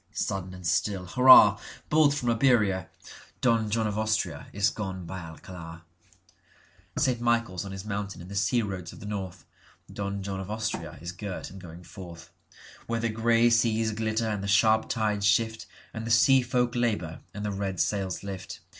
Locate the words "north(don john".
9.05-10.39